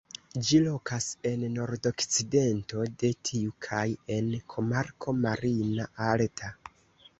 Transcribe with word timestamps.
Ĝi 0.45 0.59
lokas 0.67 1.09
en 1.31 1.43
nordokcidento 1.57 2.87
de 3.03 3.13
tiu 3.31 3.55
kaj 3.67 3.85
en 4.17 4.33
komarko 4.57 5.17
"Marina 5.29 5.89
Alta". 6.11 6.55